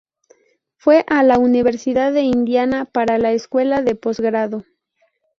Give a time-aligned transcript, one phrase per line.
[0.77, 4.63] Fue a la Universidad de Indiana para la escuela de posgrado.